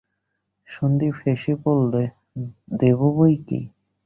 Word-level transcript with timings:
সন্দীপ 0.69 1.15
হেসে 1.23 1.53
বললে, 1.65 2.03
দেব 2.79 2.99
বৈকি। 3.17 3.59